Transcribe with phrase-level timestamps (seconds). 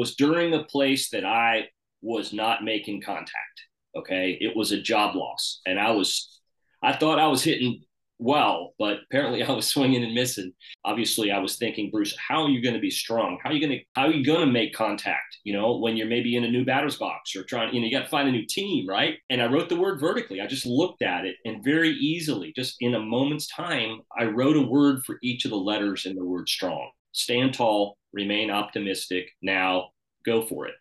[0.00, 1.68] was during a place that I
[2.00, 3.60] was not making contact.
[3.94, 4.38] Okay.
[4.40, 5.60] It was a job loss.
[5.66, 6.40] And I was,
[6.82, 7.82] I thought I was hitting
[8.18, 10.54] well, but apparently I was swinging and missing.
[10.86, 13.38] Obviously, I was thinking, Bruce, how are you going to be strong?
[13.42, 15.36] How are you going to how are you going to make contact?
[15.44, 17.92] You know, when you're maybe in a new batter's box or trying, you know, you
[17.92, 19.16] got to find a new team, right?
[19.28, 20.40] And I wrote the word vertically.
[20.40, 24.56] I just looked at it and very easily, just in a moment's time, I wrote
[24.56, 26.90] a word for each of the letters in the word strong.
[27.12, 29.30] Stand tall, remain optimistic.
[29.42, 29.90] Now
[30.24, 30.74] go for it.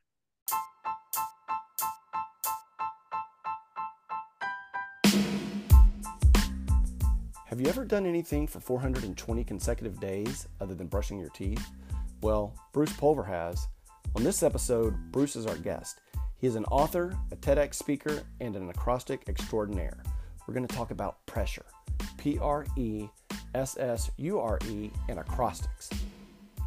[7.45, 11.67] Have you ever done anything for 420 consecutive days other than brushing your teeth?
[12.21, 13.67] Well, Bruce Pulver has.
[14.15, 15.99] On this episode, Bruce is our guest.
[16.37, 20.01] He is an author, a TEDx speaker, and an acrostic extraordinaire.
[20.47, 21.65] We're going to talk about pressure
[22.17, 23.07] P R E
[23.55, 25.89] S S U R E and acrostics.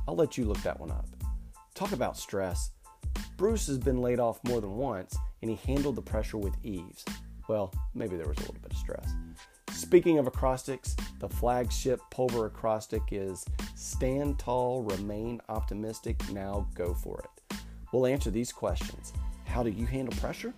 [0.06, 1.06] I'll let you look that one up.
[1.74, 2.70] Talk about stress.
[3.37, 7.05] Bruce has been laid off more than once, and he handled the pressure with ease.
[7.48, 9.12] Well, maybe there was a little bit of stress.
[9.70, 13.44] Speaking of acrostics, the flagship Pulver acrostic is
[13.75, 17.61] Stand tall, remain optimistic, now go for it.
[17.92, 19.12] We'll answer these questions.
[19.44, 20.55] How do you handle pressure?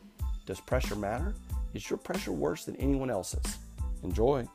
[0.47, 1.35] Does pressure matter?
[1.73, 3.59] Is your pressure worse than anyone else's?
[4.03, 4.47] Enjoy.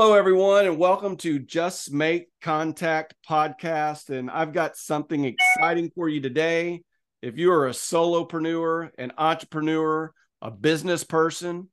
[0.00, 4.10] Hello, everyone, and welcome to Just Make Contact podcast.
[4.10, 6.82] And I've got something exciting for you today.
[7.20, 11.68] If you are a solopreneur, an entrepreneur, a business person,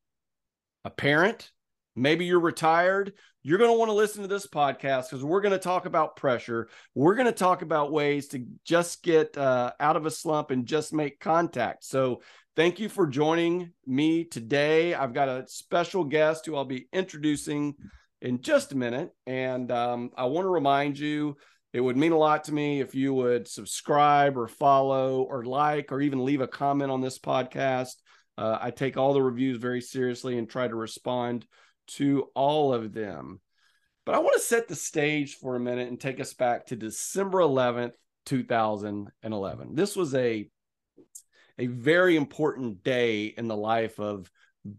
[0.83, 1.51] a parent,
[1.95, 5.51] maybe you're retired, you're going to want to listen to this podcast because we're going
[5.51, 6.67] to talk about pressure.
[6.95, 10.65] We're going to talk about ways to just get uh, out of a slump and
[10.65, 11.83] just make contact.
[11.83, 12.23] So,
[12.55, 14.95] thank you for joining me today.
[14.95, 17.75] I've got a special guest who I'll be introducing
[18.25, 19.11] in just a minute.
[19.27, 21.37] And um, I want to remind you
[21.73, 25.91] it would mean a lot to me if you would subscribe or follow or like
[25.91, 27.93] or even leave a comment on this podcast.
[28.37, 31.45] Uh, I take all the reviews very seriously and try to respond
[31.87, 33.39] to all of them.
[34.05, 36.75] But I want to set the stage for a minute and take us back to
[36.75, 37.93] December 11th,
[38.25, 39.75] 2011.
[39.75, 40.49] This was a
[41.57, 44.29] a very important day in the life of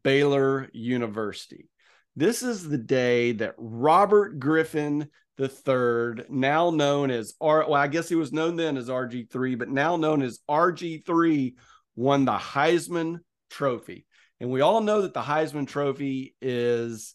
[0.03, 1.71] Baylor University.
[2.17, 8.09] This is the day that Robert Griffin III, now known as R, well, I guess
[8.09, 11.55] he was known then as RG3, but now known as RG3,
[11.95, 13.19] won the Heisman
[13.51, 14.07] Trophy.
[14.41, 17.15] And we all know that the Heisman Trophy is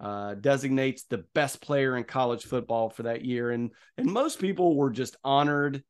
[0.00, 3.50] uh, designates the best player in college football for that year.
[3.50, 5.84] And and most people were just honored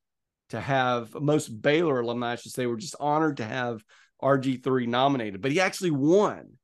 [0.51, 3.83] to have most Baylor alumni, I should say, were just honored to have
[4.23, 5.41] RG3 nominated.
[5.41, 6.59] But he actually won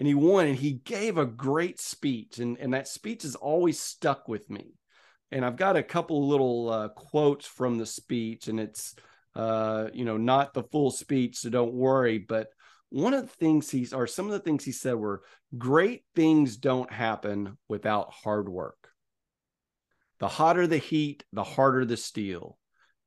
[0.00, 3.78] and he won and he gave a great speech and, and that speech has always
[3.78, 4.72] stuck with me.
[5.30, 8.96] And i've got a couple little uh, quotes from the speech and it's
[9.36, 12.48] uh, you know not the full speech so don't worry but
[12.88, 15.22] one of the things he's or some of the things he said were
[15.56, 18.88] great things don't happen without hard work.
[20.18, 22.58] The hotter the heat the harder the steel.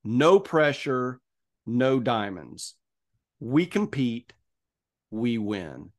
[0.04, 1.20] No pressure
[1.66, 2.76] no diamonds.
[3.40, 4.32] We compete
[5.10, 5.93] we win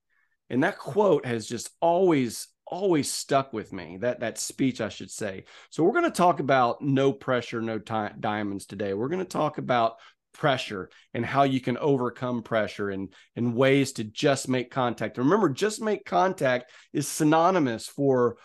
[0.50, 5.10] and that quote has just always always stuck with me that that speech i should
[5.10, 5.44] say.
[5.70, 8.94] So we're going to talk about no pressure no time, diamonds today.
[8.94, 9.96] We're going to talk about
[10.32, 15.16] pressure and how you can overcome pressure and and ways to just make contact.
[15.18, 18.36] Remember just make contact is synonymous for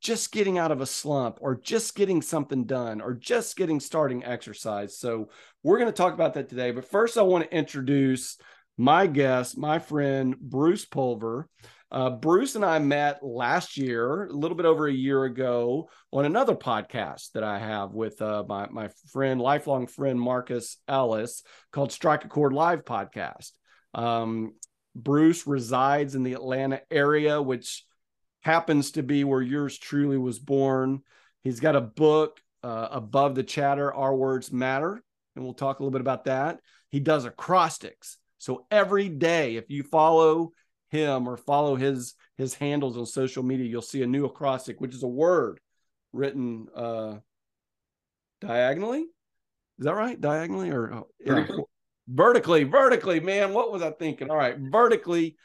[0.00, 4.24] just getting out of a slump or just getting something done or just getting starting
[4.24, 4.96] exercise.
[4.96, 5.30] So
[5.64, 6.70] we're going to talk about that today.
[6.70, 8.38] But first i want to introduce
[8.78, 11.48] my guest, my friend Bruce Pulver.
[11.90, 16.26] Uh, Bruce and I met last year, a little bit over a year ago, on
[16.26, 21.90] another podcast that I have with uh, my my friend, lifelong friend Marcus Ellis, called
[21.90, 23.50] Strike a Chord Live podcast.
[23.94, 24.54] Um,
[24.94, 27.84] Bruce resides in the Atlanta area, which
[28.42, 31.00] happens to be where yours truly was born.
[31.42, 35.02] He's got a book, uh, Above the Chatter, Our Words Matter,
[35.34, 36.60] and we'll talk a little bit about that.
[36.90, 38.18] He does acrostics.
[38.38, 40.52] So every day, if you follow
[40.90, 44.94] him or follow his his handles on social media, you'll see a new acrostic, which
[44.94, 45.60] is a word
[46.12, 47.16] written uh
[48.40, 49.00] diagonally.
[49.00, 50.20] Is that right?
[50.20, 51.46] Diagonally or oh, yeah.
[52.08, 53.52] vertically, vertically, man.
[53.52, 54.30] What was I thinking?
[54.30, 55.36] All right, vertically,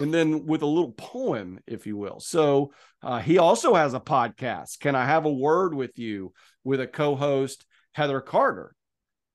[0.00, 2.20] and then with a little poem, if you will.
[2.20, 2.72] So
[3.02, 4.80] uh, he also has a podcast.
[4.80, 6.32] Can I have a word with you?
[6.64, 8.74] With a co-host, Heather Carter,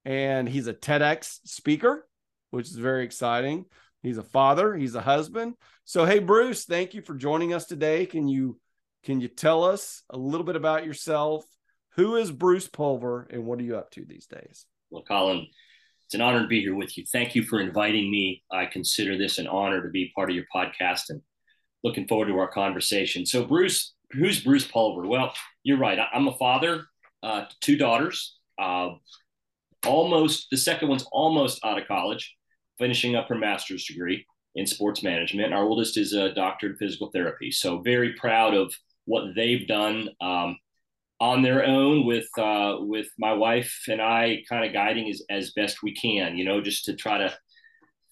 [0.06, 2.08] and he's a TEDx speaker
[2.52, 3.66] which is very exciting.
[4.04, 4.76] He's a father.
[4.76, 5.56] He's a husband.
[5.86, 8.06] So, hey, Bruce, thank you for joining us today.
[8.06, 8.60] Can you
[9.04, 11.46] can you tell us a little bit about yourself?
[11.96, 14.66] Who is Bruce Pulver, and what are you up to these days?
[14.90, 15.48] Well, Collin,
[16.06, 17.06] it's an honor to be here with you.
[17.12, 18.44] Thank you for inviting me.
[18.52, 21.22] I consider this an honor to be part of your podcast, and
[21.84, 23.26] looking forward to our conversation.
[23.26, 25.08] So, Bruce, who's Bruce Pulver?
[25.08, 25.34] Well,
[25.64, 26.00] you're right.
[26.14, 26.86] I'm a father,
[27.24, 28.38] uh, two daughters.
[28.60, 28.90] Uh,
[29.86, 32.36] almost the second one's almost out of college,
[32.78, 34.26] finishing up her master's degree
[34.56, 35.54] in sports management.
[35.54, 37.52] Our oldest is a doctor in physical therapy.
[37.52, 38.74] So very proud of
[39.06, 40.58] what they've done um,
[41.20, 45.52] on their own with uh, with my wife and I kind of guiding as, as
[45.52, 47.36] best we can, you know, just to try to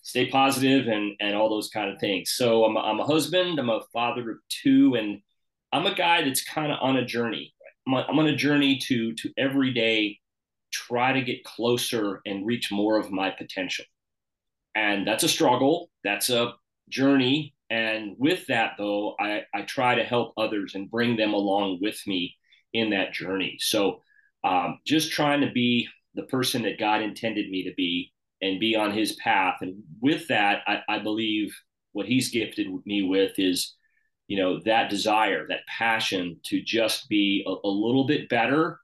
[0.01, 2.31] stay positive and and all those kind of things.
[2.31, 5.19] So I'm a, I'm a husband, I'm a father of two, and
[5.71, 7.53] I'm a guy that's kind of on a journey.
[7.87, 10.19] I'm, a, I'm on a journey to to every day
[10.71, 13.85] try to get closer and reach more of my potential.
[14.75, 15.89] And that's a struggle.
[16.03, 16.53] That's a
[16.89, 17.55] journey.
[17.69, 21.99] And with that, though, I, I try to help others and bring them along with
[22.05, 22.35] me
[22.73, 23.57] in that journey.
[23.59, 24.01] So
[24.43, 28.11] um, just trying to be the person that God intended me to be
[28.41, 29.57] and be on his path.
[29.61, 31.55] And with that, I, I believe
[31.93, 33.75] what he's gifted me with is,
[34.27, 38.79] you know, that desire, that passion to just be a, a little bit better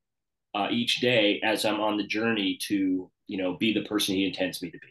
[0.55, 4.25] uh, each day as I'm on the journey to, you know, be the person he
[4.25, 4.90] intends me to be.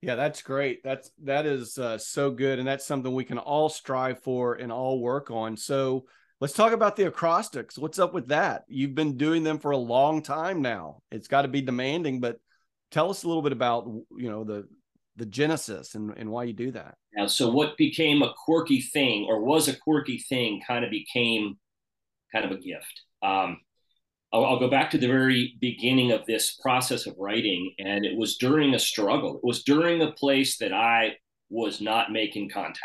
[0.00, 0.82] Yeah, that's great.
[0.84, 4.70] That's that is uh, so good, and that's something we can all strive for and
[4.70, 5.56] all work on.
[5.56, 6.06] So
[6.40, 7.76] let's talk about the acrostics.
[7.76, 8.64] What's up with that?
[8.68, 11.02] You've been doing them for a long time now.
[11.10, 12.38] It's got to be demanding, but
[12.92, 13.86] tell us a little bit about
[14.16, 14.68] you know the
[15.16, 16.94] the genesis and, and why you do that.
[17.16, 17.26] Yeah.
[17.26, 21.58] So what became a quirky thing, or was a quirky thing, kind of became
[22.32, 23.02] kind of a gift.
[23.20, 23.58] Um,
[24.32, 28.16] I'll, I'll, go back to the very beginning of this process of writing, and it
[28.16, 29.36] was during a struggle.
[29.36, 31.16] It was during a place that I
[31.50, 32.82] was not making contact.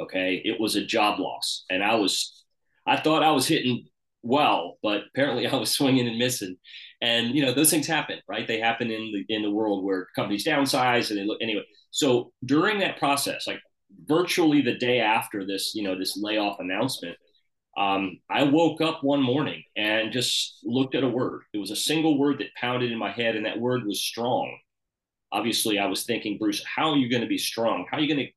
[0.00, 2.44] Okay, it was a job loss, and I was,
[2.86, 3.86] I thought I was hitting
[4.22, 6.56] well, but apparently I was swinging and missing.
[7.00, 8.46] And you know those things happen, right?
[8.46, 11.64] They happen in the in the world where companies downsize, and they look anyway.
[11.90, 13.60] So during that process, like
[14.06, 17.16] virtually the day after this, you know, this layoff announcement,
[17.76, 21.42] um, I woke up one morning and just looked at a word.
[21.52, 24.56] It was a single word that pounded in my head, and that word was strong.
[25.32, 27.86] Obviously, I was thinking, Bruce, how are you going to be strong?
[27.90, 28.32] How are you going to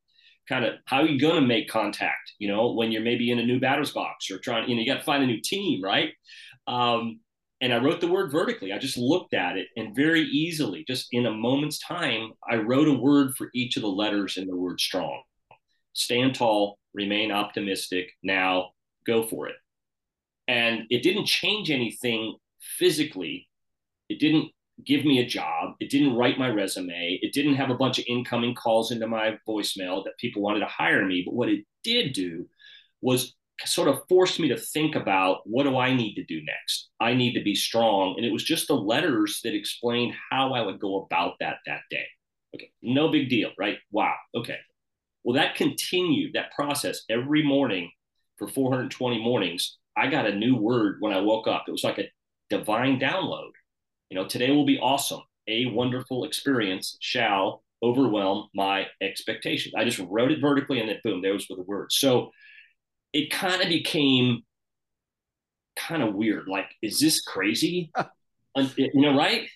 [0.50, 2.34] kind of how are you going to make contact?
[2.40, 4.88] You know, when you're maybe in a new batter's box or trying, you know, you
[4.88, 6.10] got to find a new team, right?
[6.66, 7.20] Um,
[7.62, 8.72] and I wrote the word vertically.
[8.72, 12.88] I just looked at it and very easily, just in a moment's time, I wrote
[12.88, 15.22] a word for each of the letters in the word strong.
[15.94, 18.72] Stand tall, remain optimistic, now
[19.08, 19.56] go for it.
[20.48, 23.48] And it didn't change anything physically.
[24.10, 24.52] It didn't
[24.86, 25.76] give me a job.
[25.80, 27.20] It didn't write my resume.
[27.22, 30.68] It didn't have a bunch of incoming calls into my voicemail that people wanted to
[30.68, 31.24] hire me.
[31.26, 32.48] But what it did do
[33.02, 36.90] was sort of forced me to think about what do I need to do next?
[37.00, 38.14] I need to be strong.
[38.18, 41.82] And it was just the letters that explained how I would go about that that
[41.90, 42.06] day.
[42.56, 43.78] Okay, no big deal, right?
[43.92, 44.14] Wow.
[44.36, 44.58] Okay.
[45.24, 47.92] Well, that continued, that process every morning
[48.38, 51.66] for 420 mornings, I got a new word when I woke up.
[51.68, 52.10] It was like a
[52.50, 53.52] divine download.
[54.10, 55.22] You know, today will be awesome.
[55.48, 59.74] A wonderful experience shall overwhelm my expectations.
[59.76, 61.92] I just wrote it vertically and then boom, there was the word.
[61.92, 62.32] So
[63.14, 64.44] it kind of became
[65.76, 66.48] kind of weird.
[66.48, 67.92] Like, is this crazy?
[68.76, 69.48] you know, right?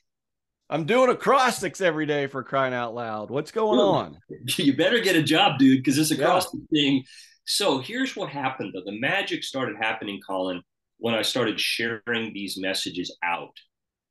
[0.70, 3.30] I'm doing acrostics every day for crying out loud.
[3.30, 4.18] What's going on?
[4.58, 6.82] You better get a job, dude, because this acrostic yeah.
[6.82, 7.04] thing
[7.46, 8.84] so here's what happened though.
[8.86, 10.62] The magic started happening, Collin,
[10.98, 13.58] when I started sharing these messages out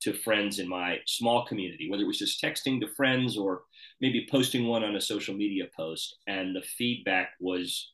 [0.00, 3.62] to friends in my small community, whether it was just texting to friends or
[4.00, 6.16] maybe posting one on a social media post.
[6.26, 7.92] And the feedback was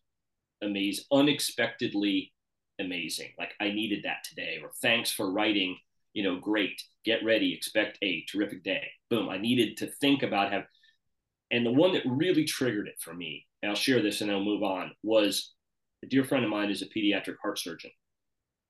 [0.62, 2.33] amazing, unexpectedly
[2.78, 3.33] amazing.
[3.38, 5.76] Like I needed that today, or thanks for writing,
[6.12, 8.87] you know, great, get ready, expect a terrific day.
[9.11, 9.28] Boom.
[9.28, 10.64] I needed to think about have
[11.50, 14.36] and the one that really triggered it for me and I'll share this and then
[14.36, 15.52] I'll move on, was
[16.02, 17.90] a dear friend of mine is a pediatric heart surgeon.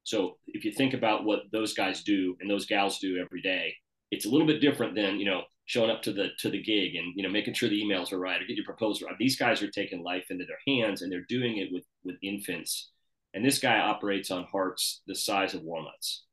[0.05, 3.75] So if you think about what those guys do and those gals do every day,
[4.11, 6.95] it's a little bit different than, you know, showing up to the to the gig
[6.95, 9.19] and you know making sure the emails are right or get your proposal right.
[9.19, 12.93] These guys are taking life into their hands and they're doing it with with infants.
[13.35, 16.25] And this guy operates on hearts the size of walnuts.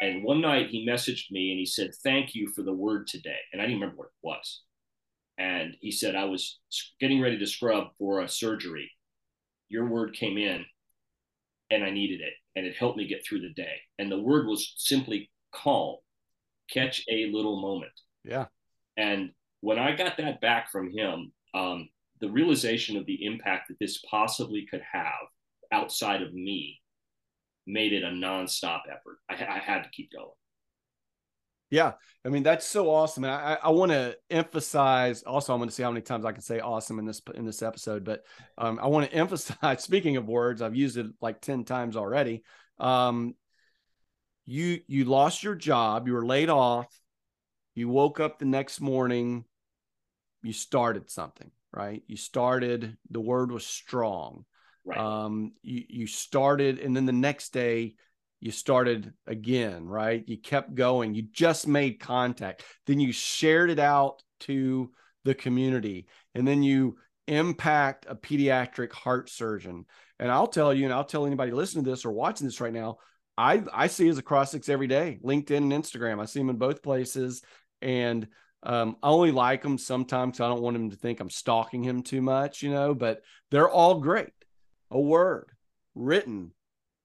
[0.00, 3.38] And one night he messaged me and he said, Thank you for the word today.
[3.52, 4.62] And I didn't remember what it was
[5.38, 6.58] and he said I was
[7.00, 8.90] getting ready to scrub for a surgery.
[9.68, 10.64] Your word came in,
[11.70, 13.76] and I needed it, and it helped me get through the day.
[13.98, 15.96] And the word was simply calm,
[16.70, 17.92] catch a little moment.
[18.24, 18.46] Yeah.
[18.96, 21.88] And when I got that back from him, um,
[22.20, 25.12] the realization of the impact that this possibly could have
[25.72, 26.80] outside of me
[27.66, 29.18] made it a nonstop effort.
[29.28, 30.30] I, I had to keep going.
[31.68, 31.94] Yeah,
[32.24, 35.24] I mean that's so awesome, and I, I want to emphasize.
[35.24, 37.44] Also, I'm going to see how many times I can say "awesome" in this in
[37.44, 38.22] this episode, but
[38.56, 39.82] um, I want to emphasize.
[39.82, 42.44] Speaking of words, I've used it like ten times already.
[42.78, 43.34] Um,
[44.44, 46.86] you you lost your job, you were laid off,
[47.74, 49.44] you woke up the next morning,
[50.42, 52.02] you started something, right?
[52.06, 52.96] You started.
[53.10, 54.44] The word was strong.
[54.84, 54.98] Right.
[54.98, 57.96] Um, you you started, and then the next day
[58.40, 60.22] you started again, right?
[60.26, 61.14] You kept going.
[61.14, 62.62] You just made contact.
[62.86, 64.90] Then you shared it out to
[65.24, 66.06] the community.
[66.34, 69.86] And then you impact a pediatric heart surgeon.
[70.18, 72.72] And I'll tell you, and I'll tell anybody listening to this or watching this right
[72.72, 72.98] now,
[73.38, 76.20] I, I see his acrostics every day, LinkedIn and Instagram.
[76.20, 77.42] I see him in both places.
[77.82, 78.28] And
[78.62, 80.40] um, I only like him sometimes.
[80.40, 83.68] I don't want him to think I'm stalking him too much, you know, but they're
[83.68, 84.32] all great.
[84.90, 85.50] A word
[85.94, 86.52] written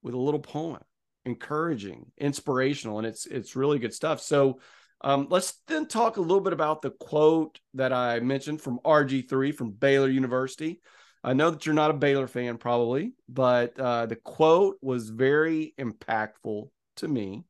[0.02, 0.78] with a little poem
[1.24, 4.20] encouraging, inspirational, and it's it's really good stuff.
[4.20, 4.60] So
[5.02, 9.54] um, let's then talk a little bit about the quote that I mentioned from RG3
[9.54, 10.80] from Baylor University.
[11.24, 15.74] I know that you're not a Baylor fan, probably, but uh, the quote was very
[15.78, 17.44] impactful to me.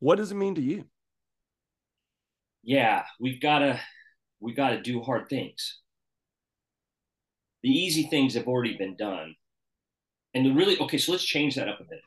[0.00, 0.84] What does it mean to you?
[2.64, 3.80] Yeah, we've got to
[4.40, 5.80] we got to do hard things.
[7.62, 9.34] The easy things have already been done,
[10.34, 10.98] and the really okay.
[10.98, 12.00] So let's change that up a bit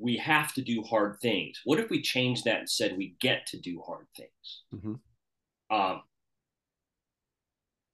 [0.00, 1.60] we have to do hard things.
[1.64, 4.62] What if we changed that and said we get to do hard things?
[4.74, 5.76] Mm-hmm.
[5.76, 6.02] Um,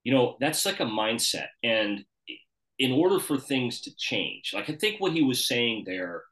[0.05, 1.49] you know, that's like a mindset.
[1.65, 2.05] And
[2.79, 6.23] in order for things to change, like I think what he was saying there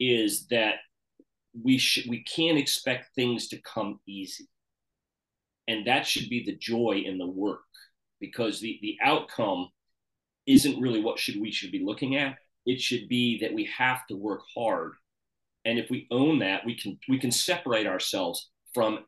[0.00, 0.76] is that
[1.62, 4.48] we should we can't expect things to come easy.
[5.66, 7.60] And that should be the joy in the work
[8.20, 9.68] because the the outcome
[10.46, 12.36] isn't really what should we should be looking at.
[12.64, 14.92] It should be that we have to work hard
[15.68, 19.00] and if we own that we can we can separate ourselves from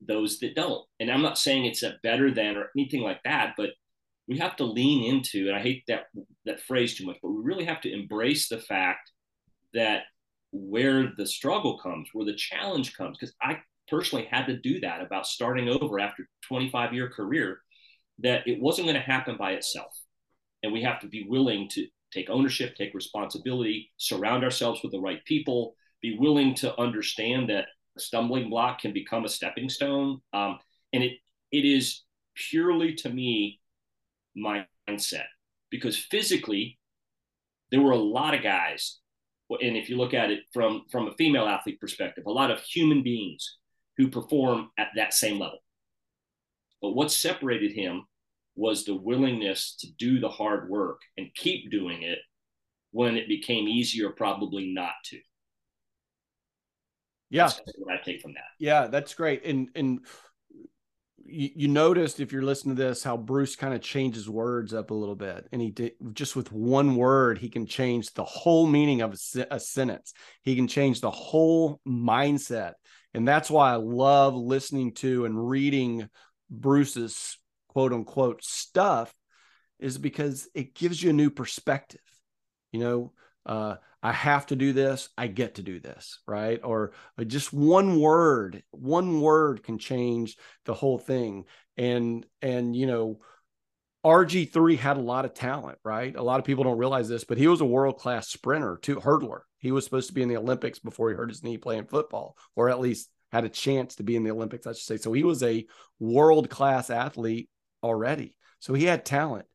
[0.00, 0.84] those that don't.
[1.00, 3.70] And i'm not saying it's a better than or anything like that but
[4.28, 6.06] we have to lean into and i hate that
[6.44, 9.10] that phrase too much but we really have to embrace the fact
[9.74, 10.02] that
[10.52, 13.58] where the struggle comes where the challenge comes because i
[13.88, 17.60] personally had to do that about starting over after 25 year career
[18.18, 19.92] that it wasn't going to happen by itself.
[20.62, 25.00] And we have to be willing to take ownership take responsibility surround ourselves with the
[25.00, 30.20] right people be willing to understand that a stumbling block can become a stepping stone.
[30.32, 30.58] Um,
[30.92, 31.12] and it
[31.52, 32.02] it is
[32.34, 33.60] purely to me
[34.36, 35.26] mindset.
[35.70, 36.78] Because physically
[37.70, 38.98] there were a lot of guys
[39.50, 42.60] and if you look at it from from a female athlete perspective a lot of
[42.60, 43.58] human beings
[43.96, 45.58] who perform at that same level.
[46.82, 48.04] But what separated him
[48.54, 52.18] was the willingness to do the hard work and keep doing it
[52.90, 55.18] when it became easier probably not to
[57.30, 58.44] yeah, what I take from that.
[58.58, 59.44] Yeah, that's great.
[59.44, 60.00] And and
[61.24, 64.90] you, you noticed if you're listening to this how Bruce kind of changes words up
[64.90, 68.66] a little bit, and he did just with one word he can change the whole
[68.66, 70.12] meaning of a, a sentence.
[70.42, 72.74] He can change the whole mindset,
[73.14, 76.08] and that's why I love listening to and reading
[76.48, 79.12] Bruce's quote unquote stuff,
[79.78, 82.00] is because it gives you a new perspective.
[82.72, 83.12] You know,
[83.44, 86.60] uh, I have to do this, I get to do this, right?
[86.62, 91.46] Or uh, just one word, one word can change the whole thing.
[91.76, 93.18] And and you know,
[94.04, 96.14] RG3 had a lot of talent, right?
[96.14, 99.40] A lot of people don't realize this, but he was a world-class sprinter, too, hurdler.
[99.58, 102.36] He was supposed to be in the Olympics before he hurt his knee playing football,
[102.54, 104.96] or at least had a chance to be in the Olympics, I should say.
[104.98, 105.66] So he was a
[105.98, 107.48] world-class athlete
[107.82, 108.36] already.
[108.60, 109.46] So he had talent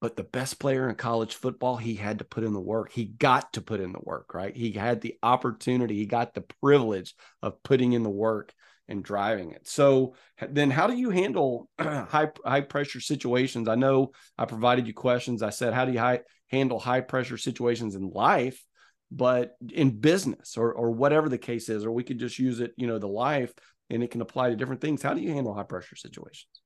[0.00, 2.92] but the best player in college football, he had to put in the work.
[2.92, 4.54] He got to put in the work, right?
[4.54, 8.52] He had the opportunity, he got the privilege of putting in the work
[8.86, 9.68] and driving it.
[9.68, 13.68] So then how do you handle high high pressure situations?
[13.68, 15.42] I know I provided you questions.
[15.42, 18.64] I said how do you high, handle high pressure situations in life,
[19.10, 22.72] but in business or or whatever the case is or we could just use it,
[22.76, 23.52] you know, the life
[23.90, 25.02] and it can apply to different things.
[25.02, 26.62] How do you handle high pressure situations?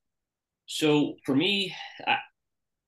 [0.67, 1.75] So for me,
[2.07, 2.19] I,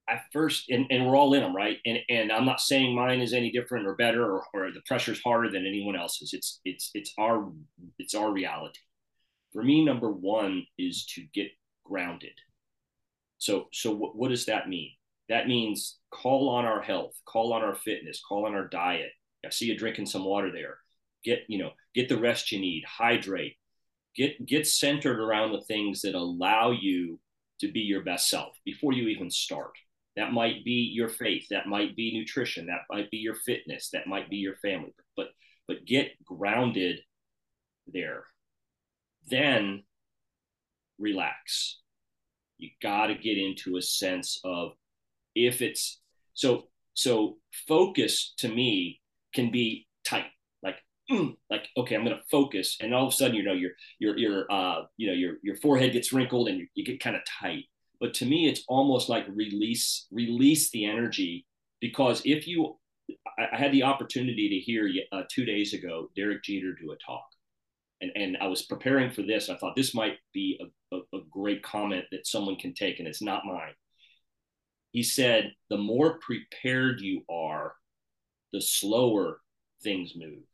[0.09, 1.79] I first, and, and we're all in them, right?
[1.87, 5.21] And and I'm not saying mine is any different or better, or, or the pressure's
[5.23, 6.33] harder than anyone else's.
[6.33, 7.51] It's it's it's our
[7.99, 8.81] it's our reality.
[9.53, 11.49] For me, number one is to get
[11.85, 12.33] grounded.
[13.39, 14.91] So so what, what does that mean?
[15.29, 19.13] That means call on our health, call on our fitness, call on our diet.
[19.45, 20.79] I see you drinking some water there.
[21.25, 23.57] Get you know get the rest you need, hydrate,
[24.15, 27.21] get get centered around the things that allow you
[27.61, 29.73] to be your best self before you even start.
[30.17, 34.07] That might be your faith, that might be nutrition, that might be your fitness, that
[34.07, 34.95] might be your family.
[35.17, 35.29] But
[35.67, 37.01] but get grounded
[37.87, 38.25] there.
[39.29, 39.85] Then
[40.99, 41.81] relax.
[42.59, 44.73] You got to get into a sense of
[45.35, 46.01] if it's
[46.35, 49.01] so so focus to me
[49.35, 50.27] can be tight
[50.63, 50.77] like
[51.11, 54.17] mm, like okay i'm to focus and all of a sudden you know your your
[54.17, 57.23] your uh you know your your forehead gets wrinkled and you, you get kind of
[57.41, 57.65] tight
[58.05, 61.47] but to me it's almost like release release the energy
[61.81, 62.77] because if you
[63.39, 66.97] i, I had the opportunity to hear uh, two days ago derek jeter do a
[66.97, 67.25] talk.
[68.03, 69.49] And and i was preparing for this.
[69.49, 73.09] I thought this might be a, a, a great comment that someone can take and
[73.09, 73.73] it's not mine.
[74.93, 77.73] He said the more prepared you are
[78.53, 79.41] the slower
[79.83, 80.45] things move.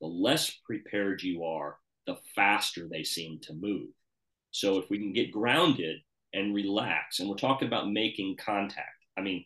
[0.00, 1.78] The less prepared you are
[2.08, 3.90] the faster they seem to move.
[4.50, 5.98] So if we can get grounded
[6.32, 7.20] and relax.
[7.20, 9.04] And we're talking about making contact.
[9.16, 9.44] I mean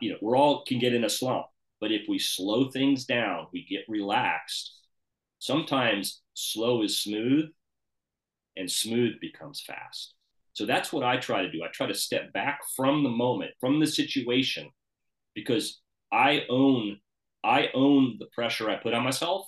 [0.00, 1.46] you know we're all can get in a slump
[1.80, 4.76] but if we slow things down we get relaxed
[5.38, 7.46] sometimes slow is smooth
[8.56, 10.14] and smooth becomes fast.
[10.52, 11.62] So that's what I try to do.
[11.62, 14.70] I try to step back from the moment, from the situation,
[15.34, 15.80] because
[16.12, 16.98] I own
[17.44, 19.46] I own the pressure I put on myself,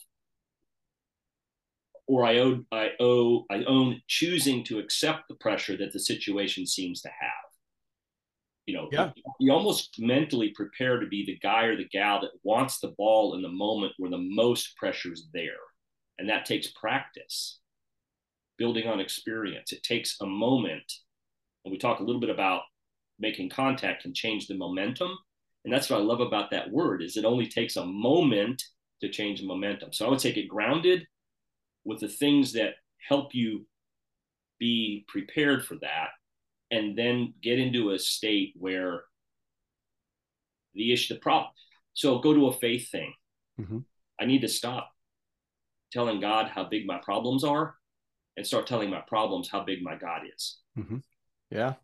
[2.08, 6.66] or I owe I owe I own choosing to accept the pressure that the situation
[6.66, 7.48] seems to have.
[8.66, 9.10] You know, yeah.
[9.38, 13.34] you, almost mentally prepare to be the guy or the gal that wants the ball
[13.34, 15.60] in the moment where the most pressure is there,
[16.18, 17.60] and that takes practice
[18.58, 19.72] building on experience.
[19.72, 20.92] It takes a moment.
[21.64, 22.62] And we talk a little bit about
[23.18, 25.16] making contact can change the momentum.
[25.64, 28.62] And that's what I love about that word is it only takes a moment
[29.00, 29.92] to change the momentum.
[29.92, 31.06] So I would say get grounded
[31.88, 32.75] with the things that
[33.09, 33.66] help you
[34.59, 36.09] be prepared for that
[36.71, 39.02] and then get into a state where
[40.75, 41.50] the issue the problem
[41.95, 43.12] so go to a faith thing
[43.61, 43.78] mm-hmm.
[44.21, 44.90] i need to stop
[45.92, 47.74] telling god how big my problems are
[48.38, 50.59] and start telling my problems how big my God is.
[50.79, 50.98] Mm-hmm.
[51.51, 51.74] Yeah.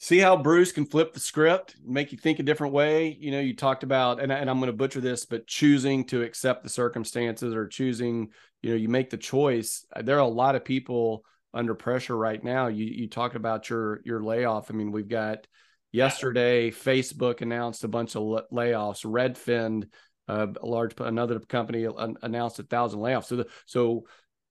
[0.00, 3.16] See how Bruce can flip the script, make you think a different way.
[3.20, 6.22] You know, you talked about, and, and I'm going to butcher this, but choosing to
[6.22, 8.30] accept the circumstances or choosing,
[8.62, 9.84] you know, you make the choice.
[10.02, 12.68] There are a lot of people under pressure right now.
[12.68, 14.70] You you talked about your your layoff.
[14.70, 15.46] I mean, we've got
[15.92, 19.04] yesterday Facebook announced a bunch of layoffs.
[19.04, 19.88] Redfin,
[20.28, 21.86] uh, a large another company
[22.22, 23.26] announced a thousand layoffs.
[23.26, 24.04] So the, so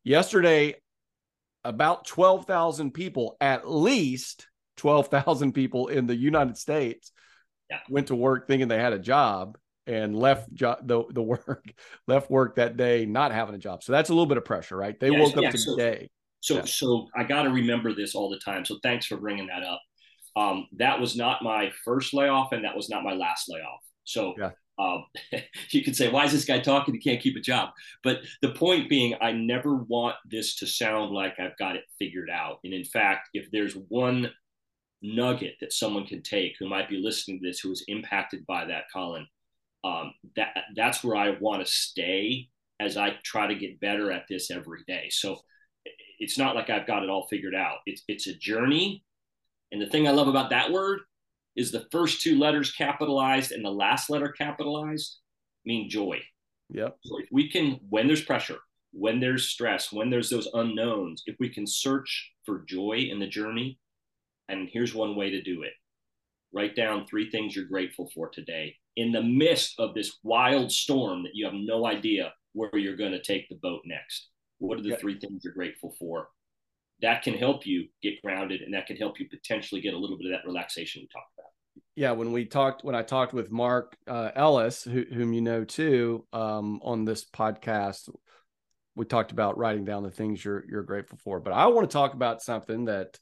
[0.08, 0.76] Yesterday,
[1.66, 7.12] about 12,000 people, at least 12,000 people in the United States
[7.70, 7.80] yeah.
[7.90, 11.64] went to work thinking they had a job and left jo- the, the work
[12.08, 13.84] left work that day not having a job.
[13.84, 15.00] So that's a little bit of pressure, right?
[15.00, 16.10] They yeah, woke yeah, up today.
[16.42, 18.66] So, so, so I got to remember this all the time.
[18.66, 19.82] So thanks for bringing that up.
[20.36, 23.82] Um, that was not my first layoff, and that was not my last layoff.
[24.04, 25.06] So yeah um,
[25.70, 26.94] you could say, why is this guy talking?
[26.94, 27.70] He can't keep a job.
[28.04, 32.30] But the point being, I never want this to sound like I've got it figured
[32.30, 32.60] out.
[32.64, 34.30] And in fact, if there's one
[35.02, 38.66] nugget that someone can take who might be listening to this who is impacted by
[38.66, 39.28] that, Collin,
[39.84, 44.26] um, that that's where I want to stay as I try to get better at
[44.30, 45.08] this every day.
[45.10, 45.40] So
[46.20, 47.78] it's not like I've got it all figured out.
[47.86, 49.04] It's it's a journey.
[49.72, 51.00] And the thing I love about that word
[51.56, 55.18] is the first two letters capitalized and the last letter capitalized
[55.66, 56.20] mean joy.
[56.70, 56.98] Yep.
[57.04, 58.60] So if we can, when there's pressure,
[58.92, 63.28] when there's stress, when there's those unknowns, if we can search for joy in the
[63.28, 63.80] journey,
[64.50, 65.74] and here's one way to do it
[66.58, 71.24] write down three things you're grateful for today in the midst of this wild storm
[71.24, 74.30] that you have no idea where you're going to take the boat next.
[74.58, 76.30] What are the three things you're grateful for?
[77.02, 80.18] that can help you get grounded and that can help you potentially get a little
[80.18, 81.52] bit of that relaxation we talked about
[81.96, 85.64] yeah when we talked when i talked with mark uh, ellis who, whom you know
[85.64, 88.10] too um, on this podcast
[88.96, 91.94] we talked about writing down the things you're you're grateful for but i want to
[91.94, 93.18] talk about something that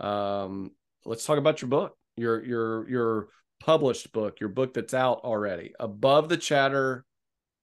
[0.00, 0.70] um,
[1.04, 3.28] let's talk about your book your your your
[3.60, 7.04] published book your book that's out already above the chatter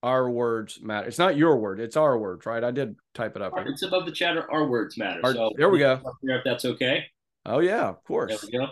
[0.04, 1.08] our words matter.
[1.08, 2.64] It's not your word, it's our words, right?
[2.64, 3.54] I did type it up.
[3.58, 5.22] It's above the chatter, our words matter.
[5.24, 6.02] Our, so there we go.
[6.24, 7.06] If that's okay.
[7.46, 8.32] Oh yeah, of course.
[8.32, 8.72] There we go.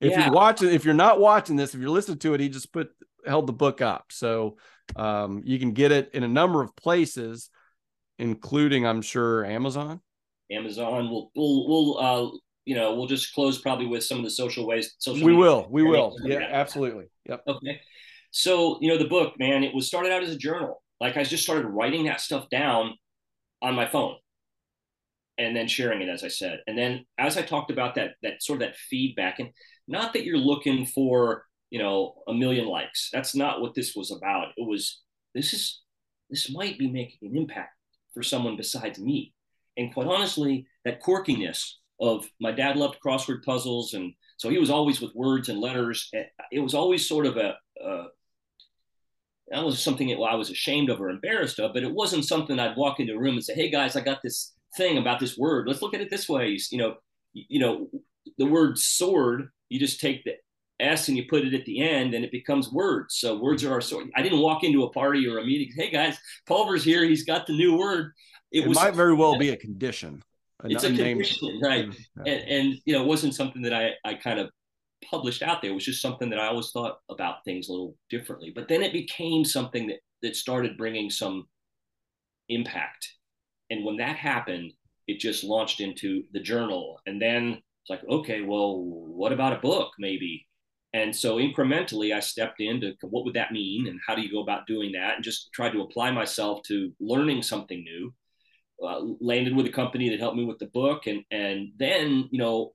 [0.00, 0.26] If yeah.
[0.26, 2.90] you're watching, if you're not watching this, if you're listening to it, he just put
[3.26, 4.06] held the book up.
[4.10, 4.56] So
[4.96, 7.50] um, you can get it in a number of places,
[8.18, 10.00] including I'm sure Amazon.
[10.50, 11.10] Amazon.
[11.10, 12.38] We'll we'll we'll uh,
[12.70, 14.94] you know we'll just close probably with some of the social ways.
[14.98, 15.26] Social.
[15.26, 15.66] We will.
[15.70, 16.14] We will.
[16.24, 17.06] Yeah, absolutely.
[17.28, 17.40] Yep.
[17.48, 17.80] Okay.
[18.32, 20.82] So, you know, the book, man, it was started out as a journal.
[21.00, 22.94] Like I just started writing that stuff down
[23.62, 24.16] on my phone.
[25.38, 26.60] and then sharing it as I said.
[26.66, 29.50] And then as I talked about that that sort of that feedback and
[29.88, 33.10] not that you're looking for, you know, a million likes.
[33.12, 34.48] That's not what this was about.
[34.56, 35.02] It was
[35.34, 35.82] this is
[36.28, 37.74] this might be making an impact
[38.14, 39.34] for someone besides me.
[39.76, 44.70] And quite honestly, that quirkiness of my dad loved crossword puzzles and so he was
[44.70, 46.10] always with words and letters.
[46.50, 48.04] It was always sort of a, a
[49.48, 52.58] that was something that I was ashamed of or embarrassed of, but it wasn't something
[52.58, 55.36] I'd walk into a room and say, "Hey guys, I got this thing about this
[55.36, 55.68] word.
[55.68, 56.94] Let's look at it this way." You know,
[57.34, 57.90] you know,
[58.38, 59.50] the word sword.
[59.68, 60.36] You just take the
[60.80, 63.16] S and you put it at the end, and it becomes words.
[63.16, 64.08] So words are our sword.
[64.16, 65.70] I didn't walk into a party or a meeting.
[65.76, 67.04] Hey guys, Pulver's here.
[67.04, 68.12] He's got the new word.
[68.52, 70.22] It, it was, might very well be a condition.
[70.64, 71.86] It's a condition, right?
[72.24, 72.32] Yeah.
[72.32, 74.50] And, and you know, it wasn't something that I I kind of
[75.08, 75.70] published out there.
[75.70, 78.52] It was just something that I always thought about things a little differently.
[78.54, 81.46] But then it became something that that started bringing some
[82.48, 83.08] impact.
[83.70, 84.72] And when that happened,
[85.06, 87.00] it just launched into the journal.
[87.06, 90.46] And then it's like, okay, well, what about a book, maybe?
[90.92, 94.42] And so incrementally, I stepped into what would that mean, and how do you go
[94.42, 98.12] about doing that, and just tried to apply myself to learning something new.
[98.82, 102.38] Uh, landed with a company that helped me with the book, and and then you
[102.38, 102.72] know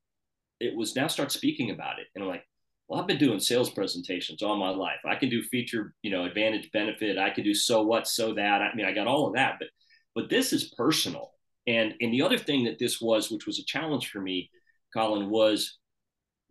[0.60, 2.08] it was now start speaking about it.
[2.16, 2.44] And I'm like,
[2.88, 5.00] well, I've been doing sales presentations all my life.
[5.06, 7.18] I can do feature, you know, advantage benefit.
[7.18, 8.62] I can do so what, so that.
[8.62, 9.70] I mean, I got all of that, but
[10.14, 11.32] but this is personal.
[11.68, 14.50] And and the other thing that this was, which was a challenge for me,
[14.94, 15.78] Collin, was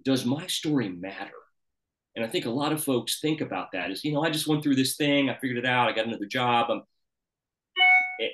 [0.05, 1.31] does my story matter?
[2.17, 4.47] And I think a lot of folks think about that is, you know, I just
[4.47, 6.71] went through this thing, I figured it out, I got another job.
[6.71, 6.83] I'm,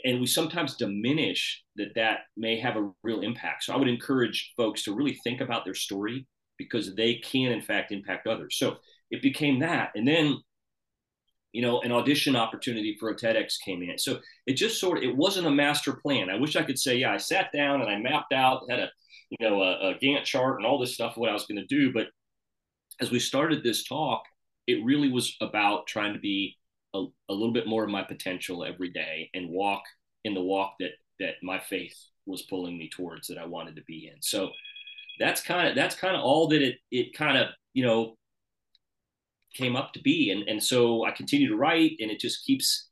[0.05, 3.65] and we sometimes diminish that that may have a real impact.
[3.65, 6.27] So I would encourage folks to really think about their story
[6.59, 8.57] because they can, in fact, impact others.
[8.59, 8.77] So
[9.11, 9.91] it became that.
[9.95, 10.39] And then,
[11.53, 13.99] you know, an audition opportunity for a TEDx came in.
[13.99, 16.29] So it just sort of, it wasn't a master plan.
[16.31, 18.91] I wish I could say, yeah, I sat down and I mapped out, had a,
[19.31, 21.67] you know, a, a Gantt chart and all this stuff, what I was going to
[21.67, 21.93] do.
[21.93, 22.09] But
[23.01, 24.23] as we started this talk,
[24.67, 26.57] it really was about trying to be
[26.95, 29.83] a, a little bit more of my potential every day and walk
[30.25, 33.83] in the walk that that my faith was pulling me towards that I wanted to
[33.83, 34.21] be in.
[34.23, 34.51] So
[35.19, 38.17] that's kind of that's kind of all that it it kind of you know
[39.55, 42.89] came up to be and and so I continue to write and it just keeps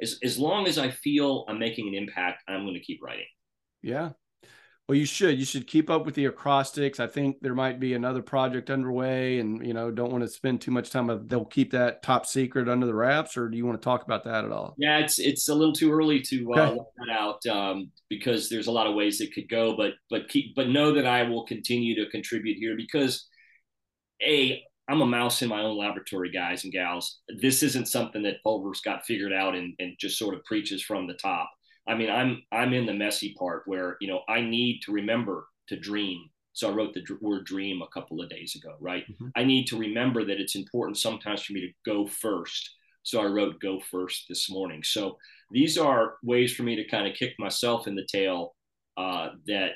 [0.00, 3.26] as as long as I feel I'm making an impact I'm going to keep writing.
[3.82, 4.10] Yeah.
[4.86, 5.38] Well, you should.
[5.38, 7.00] You should keep up with the acrostics.
[7.00, 10.60] I think there might be another project underway, and you know, don't want to spend
[10.60, 11.08] too much time.
[11.08, 14.04] Of, they'll keep that top secret under the wraps, or do you want to talk
[14.04, 14.74] about that at all?
[14.76, 16.78] Yeah, it's it's a little too early to uh, okay.
[16.98, 19.74] that out um, because there's a lot of ways it could go.
[19.74, 23.26] But but keep but know that I will continue to contribute here because
[24.22, 27.20] a I'm a mouse in my own laboratory, guys and gals.
[27.40, 31.06] This isn't something that Pulver's got figured out and, and just sort of preaches from
[31.06, 31.50] the top.
[31.86, 35.46] I mean, I'm I'm in the messy part where you know I need to remember
[35.68, 36.30] to dream.
[36.52, 39.04] So I wrote the d- word dream a couple of days ago, right?
[39.10, 39.28] Mm-hmm.
[39.34, 42.70] I need to remember that it's important sometimes for me to go first.
[43.02, 44.82] So I wrote go first this morning.
[44.84, 45.18] So
[45.50, 48.54] these are ways for me to kind of kick myself in the tail
[48.96, 49.72] uh, that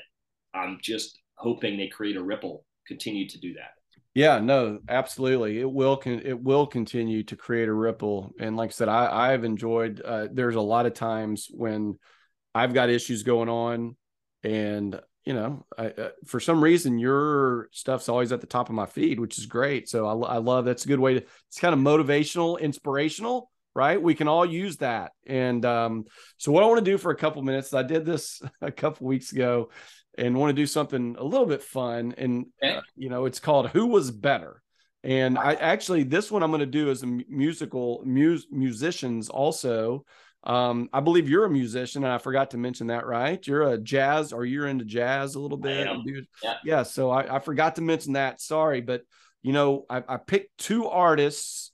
[0.53, 2.65] I'm just hoping they create a ripple.
[2.87, 3.78] Continue to do that.
[4.15, 5.59] Yeah, no, absolutely.
[5.59, 8.31] It will con- it will continue to create a ripple.
[8.39, 10.01] And like I said, I I've enjoyed.
[10.03, 11.97] Uh, there's a lot of times when
[12.55, 13.95] I've got issues going on,
[14.43, 18.75] and you know, I, uh, for some reason your stuff's always at the top of
[18.75, 19.87] my feed, which is great.
[19.87, 21.23] So I, I love that's a good way to.
[21.47, 24.01] It's kind of motivational, inspirational, right?
[24.01, 25.11] We can all use that.
[25.27, 26.05] And um,
[26.37, 29.05] so what I want to do for a couple minutes, I did this a couple
[29.07, 29.69] weeks ago
[30.19, 32.13] and want to do something a little bit fun.
[32.17, 32.75] And, okay.
[32.75, 34.61] uh, you know, it's called Who Was Better?
[35.03, 40.03] And I actually, this one I'm going to do as a musical mus- musicians also.
[40.43, 43.45] Um, I believe you're a musician, and I forgot to mention that, right?
[43.45, 45.87] You're a jazz, or you're into jazz a little bit.
[46.43, 46.55] Yeah.
[46.63, 46.83] yeah.
[46.83, 48.41] So I, I forgot to mention that.
[48.41, 49.03] Sorry, but
[49.41, 51.71] you know, I, I picked two artists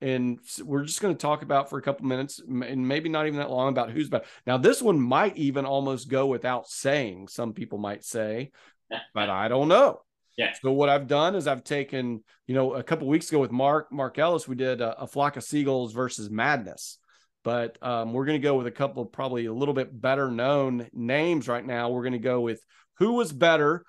[0.00, 3.38] and we're just going to talk about for a couple minutes and maybe not even
[3.38, 4.24] that long about who's better.
[4.46, 8.50] Now, this one might even almost go without saying, some people might say,
[9.14, 10.00] but I don't know.
[10.38, 10.52] Yeah.
[10.62, 13.92] So what I've done is I've taken, you know, a couple weeks ago with Mark
[13.92, 16.98] Mark Ellis, we did a, a flock of seagulls versus madness.
[17.42, 20.88] But um, we're going to go with a couple probably a little bit better known
[20.92, 21.90] names right now.
[21.90, 22.62] We're going to go with
[22.98, 23.84] who was better,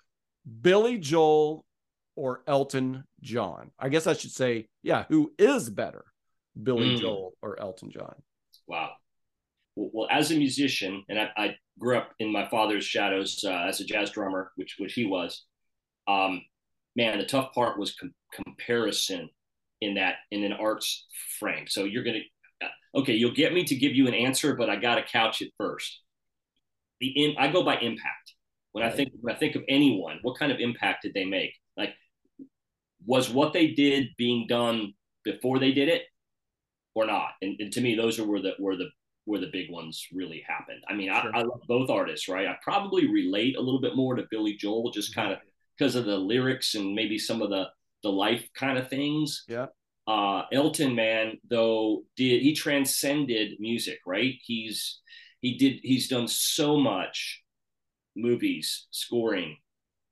[0.61, 1.65] Billy Joel
[2.15, 3.71] or Elton John?
[3.79, 6.05] I guess I should say, yeah, who is better,
[6.61, 6.99] Billy mm.
[6.99, 8.15] Joel or Elton John?
[8.67, 8.91] Wow.
[9.75, 13.79] Well, as a musician, and I, I, grew up in my father's shadows uh, as
[13.79, 15.45] a jazz drummer, which which he was.
[16.07, 16.41] Um,
[16.95, 19.29] man, the tough part was com- comparison
[19.79, 21.07] in that in an arts
[21.39, 21.65] frame.
[21.67, 22.19] So you're gonna,
[22.63, 25.41] uh, okay, you'll get me to give you an answer, but I got to couch
[25.41, 26.01] it first.
[26.99, 28.33] the in, I go by impact.
[28.73, 28.93] When Right.
[28.93, 31.53] I think when I think of anyone, what kind of impact did they make?
[33.05, 36.03] Was what they did being done before they did it,
[36.93, 37.31] or not?
[37.41, 38.89] And, and to me, those are where the where the
[39.25, 40.83] where the big ones really happened.
[40.87, 41.35] I mean, Sure.
[41.35, 42.47] I, I love both artists, right?
[42.47, 45.39] I probably relate a little bit more to Billy Joel, just kind of
[45.77, 47.65] because of the lyrics and maybe some of the
[48.03, 49.43] the life kind of things.
[49.47, 49.67] Yeah.
[50.07, 54.33] Uh, Elton, man, though, did he transcended music, right?
[54.43, 54.99] He's
[55.41, 57.41] he did he's done so much
[58.15, 59.57] movies, scoring,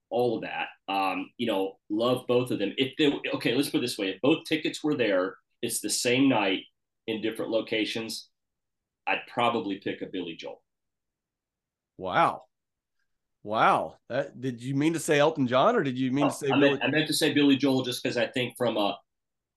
[0.10, 0.68] all of that.
[0.88, 2.74] Um, you know, love both of them.
[2.78, 5.90] If they okay, let's put it this way: if both tickets were there, it's the
[5.90, 6.62] same night
[7.08, 8.30] in different locations.
[9.08, 10.62] I'd probably pick a Billy Joel.
[11.98, 12.44] Wow.
[13.44, 13.96] Wow.
[14.10, 16.48] That did you mean to say Elton John or did you mean Oh, to say
[16.48, 16.70] I, Billy?
[16.72, 18.98] meant, I meant to say Billy Joel just because I think from a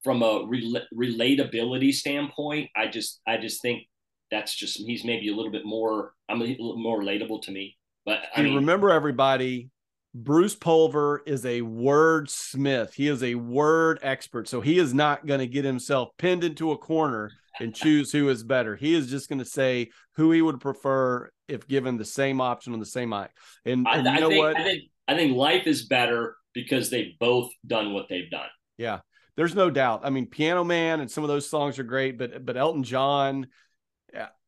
[0.05, 3.83] from a rel- relatability standpoint, I just I just think
[4.31, 7.77] that's just he's maybe a little bit more I'm a little more relatable to me.
[8.07, 9.71] But I mean, remember everybody,
[10.15, 12.93] Bruce Pulver is a word smith.
[12.95, 14.47] He is a word expert.
[14.49, 18.29] So he is not going to get himself pinned into a corner and choose who
[18.29, 18.77] is better.
[18.77, 22.75] He is just going to say who he would prefer if given the same option
[22.75, 23.31] on the same mic.
[23.65, 24.57] And, I, and you I know think what?
[24.57, 28.49] I think I think life is better because they've both done what they've done.
[28.77, 29.01] Yeah,
[29.37, 30.03] there's no doubt.
[30.05, 33.47] I mean, Piano Man and some of those songs are great, but but Elton John,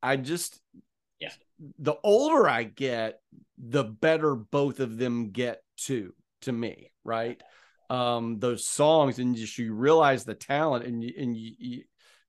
[0.03, 0.61] I just.
[1.79, 3.21] The older I get,
[3.59, 6.14] the better both of them get too.
[6.43, 7.40] To me, right?
[7.88, 11.83] Um, those songs and just you realize the talent and you, and you, you,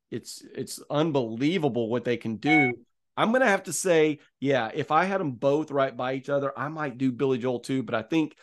[0.10, 2.72] it's it's unbelievable what they can do.
[3.18, 6.58] I'm gonna have to say, yeah, if I had them both right by each other,
[6.58, 7.84] I might do Billy Joel too.
[7.84, 8.38] But I think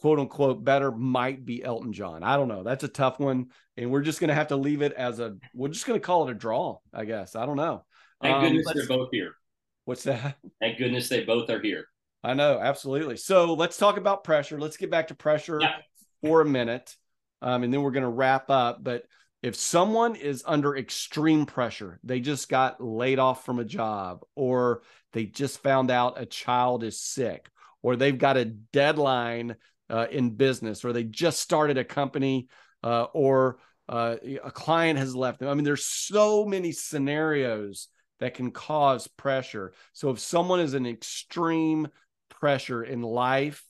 [0.00, 2.22] quote unquote better might be Elton John.
[2.22, 2.62] I don't know.
[2.62, 3.48] That's a tough one.
[3.76, 6.04] And we're just going to have to leave it as a, we're just going to
[6.04, 7.36] call it a draw, I guess.
[7.36, 7.84] I don't know.
[8.20, 9.34] Thank Um, goodness let's- they're both here.
[9.84, 10.36] What's that?
[10.60, 11.86] Thank goodness they both are here.
[12.24, 12.58] I know.
[12.60, 13.16] Absolutely.
[13.16, 14.58] So let's talk about pressure.
[14.60, 15.76] Let's get back to pressure Yeah.
[16.22, 16.94] for a minute.
[17.40, 18.84] Um, and then we're going to wrap up.
[18.84, 19.04] But
[19.42, 24.82] if someone is under extreme pressure, they just got laid off from a job, or
[25.12, 27.48] they just found out a child is sick,
[27.82, 29.56] or they've got a deadline
[29.90, 32.46] uh, in business, or they just started a company,
[32.84, 34.14] uh, or uh,
[34.44, 35.48] a client has left them.
[35.48, 37.88] I mean, there's so many scenarios
[38.22, 39.72] that can cause pressure.
[39.92, 41.88] So if someone is in extreme
[42.28, 43.64] pressure in life,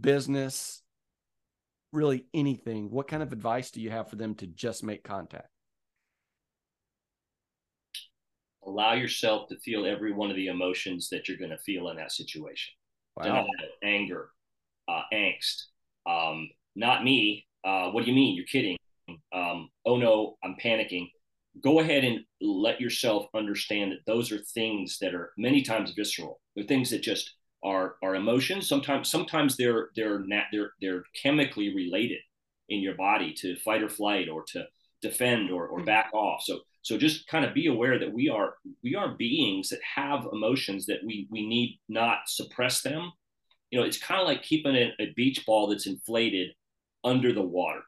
[0.00, 0.80] business,
[1.92, 5.48] really anything, what kind of advice do you have for them to just make contact?
[8.64, 11.96] Allow yourself to feel every one of the emotions that you're going to feel in
[11.96, 12.72] that situation.
[13.16, 13.44] Wow.
[13.82, 14.30] Anger,
[14.88, 15.62] uh, angst.
[16.08, 17.44] Um, not me.
[17.64, 18.36] Uh, what do you mean?
[18.36, 18.76] You're kidding.
[19.34, 21.08] Um, oh no, I'm panicking.
[21.62, 26.40] Go ahead and let yourself understand that those are things that are many times visceral.
[26.54, 28.68] They're things that just are are emotions.
[28.68, 32.20] Sometimes sometimes they're they're nat- they're they're chemically related
[32.68, 34.64] in your body to fight or flight or to
[35.02, 35.86] defend or, or mm-hmm.
[35.86, 36.42] back off.
[36.42, 40.26] So so just kind of be aware that we are we are beings that have
[40.32, 43.12] emotions that we we need not suppress them.
[43.70, 46.50] You know, it's kind of like keeping a, a beach ball that's inflated
[47.04, 47.82] under the water,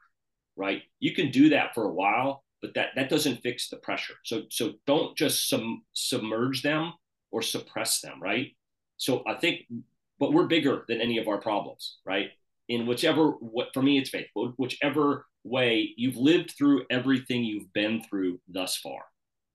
[0.55, 0.81] right?
[0.99, 4.15] You can do that for a while, but that that doesn't fix the pressure.
[4.23, 6.93] So so don't just sum, submerge them
[7.29, 8.47] or suppress them, right?
[8.95, 9.65] So I think,
[10.17, 12.29] but we're bigger than any of our problems, right?
[12.69, 18.01] In whichever what for me it's faith, whichever way you've lived through everything you've been
[18.09, 19.01] through thus far.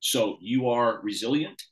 [0.00, 1.62] So you are resilient.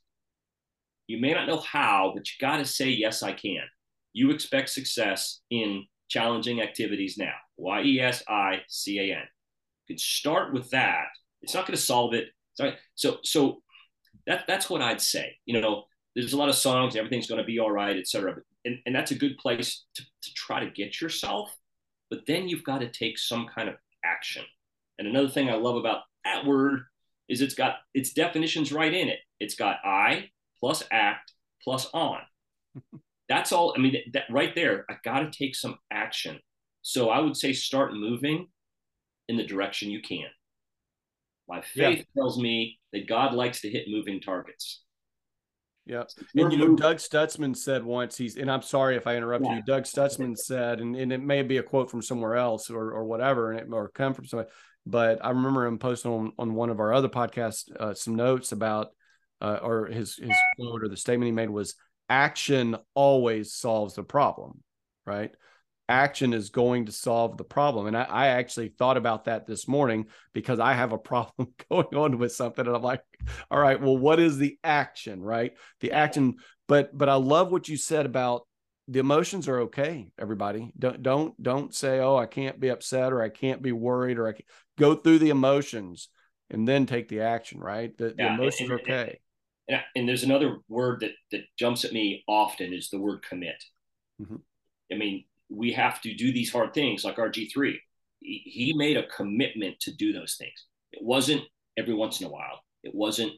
[1.05, 3.63] You may not know how, but you got to say yes, I can.
[4.11, 7.35] You expect success in challenging activities now.
[7.57, 9.23] Y E S I C A N.
[9.87, 11.05] You can start with that.
[11.47, 12.27] It's not going to solve it.
[12.55, 12.75] Sorry.
[12.95, 13.61] So so
[14.25, 15.37] that that's what I'd say.
[15.45, 18.35] You know, there's a lot of songs, everything's going to be all right, et cetera.
[18.65, 21.55] And, and that's a good place to, to try to get yourself.
[22.09, 24.43] But then you've got to take some kind of action.
[24.99, 26.81] And another thing I love about that word
[27.29, 29.19] is it's got its definitions right in it.
[29.39, 31.31] It's got I plus act
[31.63, 32.19] plus on.
[33.29, 33.73] That's all.
[33.77, 36.41] I mean, that right there, I got to take some action.
[36.81, 38.47] So I would say start moving
[39.29, 40.27] in the direction you can.
[41.47, 42.03] My faith Yeah.
[42.21, 44.83] tells me that God likes to hit moving targets.
[45.85, 46.03] Yeah.
[46.35, 49.55] And you know, Doug Stutzman said once, he's, and I'm sorry if I interrupt Yeah.
[49.55, 49.61] you.
[49.63, 53.05] Doug Stutzman said, and, and it may be a quote from somewhere else or, or
[53.05, 54.49] whatever, and it or come from somewhere,
[54.85, 58.51] but I remember him posting on, on one of our other podcasts uh, some notes
[58.51, 58.89] about,
[59.39, 61.75] uh, or his, his quote or the statement he made was
[62.09, 64.61] action always solves the problem,
[65.05, 65.31] right?
[65.89, 67.87] Action is going to solve the problem.
[67.87, 71.95] And I, I, actually thought about that this morning because I have a problem going
[71.95, 72.65] on with something.
[72.65, 73.03] And I'm like,
[73.49, 75.21] all right, well, what is the action?
[75.21, 75.53] Right.
[75.79, 76.35] The action.
[76.67, 78.47] But but I love what you said about
[78.87, 80.71] the emotions are okay, everybody.
[80.77, 84.27] Don't don't don't say, oh, I can't be upset or I can't be worried or
[84.27, 84.45] I can't.
[84.77, 86.09] go through the emotions
[86.49, 87.97] and then take the action, right?
[87.97, 89.19] The, yeah, the emotions and, are okay.
[89.67, 93.61] And, and, there's another word that that jumps at me often is the word commit.
[94.21, 94.37] Mm-hmm.
[94.91, 97.75] I mean, we have to do these hard things like RG3.
[98.19, 100.65] He made a commitment to do those things.
[100.91, 101.43] It wasn't
[101.77, 102.61] every once in a while.
[102.83, 103.33] It wasn't,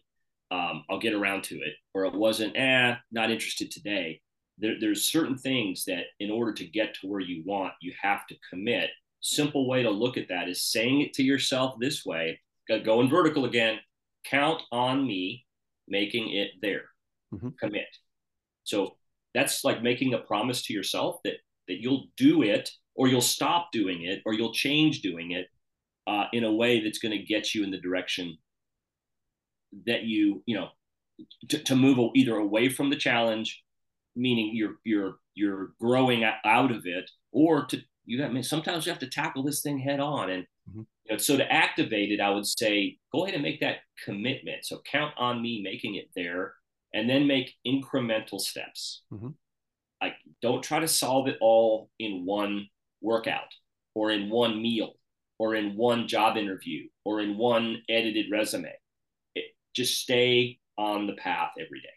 [0.51, 4.21] um, I'll get around to it, or it wasn't, eh, not interested today.
[4.57, 8.25] There, there's certain things that in order to get to where you want, you have
[8.27, 8.89] to commit.
[9.21, 12.39] Simple way to look at that is saying it to yourself this way,
[12.83, 13.79] going vertical again,
[14.25, 15.45] count on me
[15.87, 16.85] making it there.
[17.33, 17.49] Mm-hmm.
[17.59, 17.87] Commit.
[18.63, 18.97] So
[19.33, 21.35] that's like making a promise to yourself that
[21.69, 25.47] that you'll do it or you'll stop doing it or you'll change doing it
[26.07, 28.37] uh, in a way that's going to get you in the direction
[29.85, 30.67] that you you know
[31.47, 33.63] to, to move either away from the challenge
[34.15, 38.85] meaning you're you're you're growing out of it or to you got I mean, sometimes
[38.85, 40.31] you have to tackle this thing head on.
[40.31, 40.81] And mm-hmm.
[41.05, 44.65] you know, so to activate it i would say go ahead and make that commitment.
[44.65, 46.53] So count on me making it there
[46.93, 49.03] and then make incremental steps.
[49.13, 49.29] Mm-hmm
[50.01, 52.67] like don't try to solve it all in one
[53.01, 53.53] workout
[53.95, 54.93] or in one meal
[55.37, 58.71] or in one job interview or in one edited resume.
[59.35, 61.87] It, just stay on the path every day.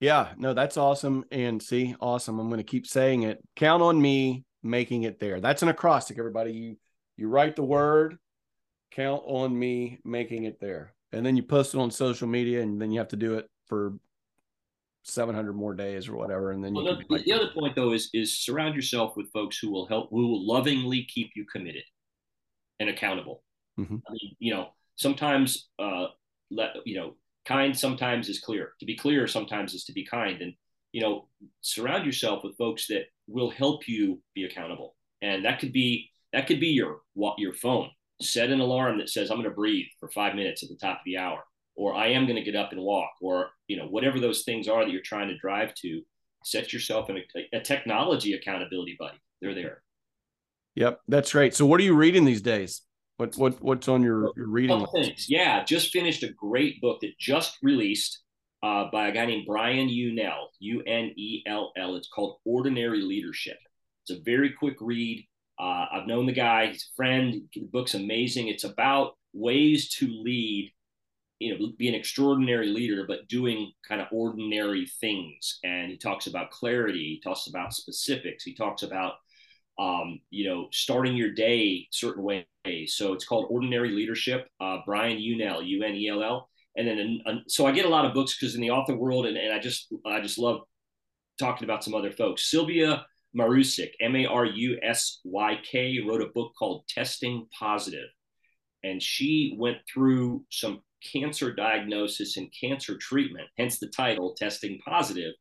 [0.00, 1.24] Yeah no that's awesome.
[1.30, 2.38] And see awesome.
[2.38, 3.38] I'm going to keep saying it.
[3.56, 5.40] Count on me making it there.
[5.40, 6.52] That's an acrostic everybody.
[6.52, 6.76] You
[7.16, 8.18] you write the word
[8.92, 10.94] count on me making it there.
[11.12, 13.48] And then you post it on social media and then you have to do it
[13.66, 13.94] for
[15.06, 18.10] 700 more days or whatever and then well, the, like, the other point though is
[18.12, 21.84] is surround yourself with folks who will help who will lovingly keep you committed
[22.80, 23.42] and accountable.
[23.78, 23.96] Mm-hmm.
[24.08, 26.06] i mean you know sometimes uh
[26.50, 27.14] let you know
[27.46, 28.72] kind sometimes is clear.
[28.80, 30.42] To be clear sometimes is to be kind.
[30.42, 30.52] And
[30.92, 31.28] you know
[31.60, 34.94] surround yourself with folks that will help you be accountable.
[35.22, 37.90] And that could be that could be your what your phone.
[38.20, 40.98] Set an alarm that says i'm going to breathe for five minutes at the top
[40.98, 41.44] of the hour
[41.76, 44.68] or I am going to get up and walk, or you know whatever those things
[44.68, 46.02] are that you're trying to drive to.
[46.44, 49.18] Set yourself in a, a technology accountability buddy.
[49.40, 49.82] They're there.
[50.76, 51.54] Yep, that's great.
[51.54, 52.82] So, what are you reading these days?
[53.16, 54.86] What what what's on your, your reading?
[54.92, 55.26] Things.
[55.28, 58.20] Yeah, just finished a great book that just released
[58.62, 61.96] uh, by a guy named Brian Unell, U N E L L.
[61.96, 63.56] It's called Ordinary Leadership.
[64.04, 65.26] It's a very quick read.
[65.58, 67.42] Uh, I've known the guy; he's a friend.
[67.54, 68.48] The book's amazing.
[68.48, 70.72] It's about ways to lead
[71.38, 75.58] you know be an extraordinary leader but doing kind of ordinary things.
[75.64, 79.14] And he talks about clarity he talks about specifics he talks about
[79.78, 82.94] um, you know starting your day certain ways.
[82.96, 87.88] So it's called ordinary leadership uh, brian unell u-n-e-l-l and then so i get a
[87.88, 90.60] lot of books because in the author world and, and i just i just love
[91.38, 92.50] talking about some other folks.
[92.50, 98.08] Sylvia Marusyk, m-a-r-u-s-y-k wrote a book called testing positive.
[98.82, 100.80] And she went through some
[101.12, 105.34] cancer diagnosis and cancer treatment, hence the title, Testing Positive,